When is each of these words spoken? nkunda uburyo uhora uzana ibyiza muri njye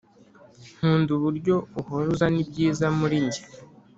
nkunda 0.75 1.09
uburyo 1.17 1.55
uhora 1.79 2.07
uzana 2.13 2.37
ibyiza 2.43 2.85
muri 2.99 3.17
njye 3.25 3.41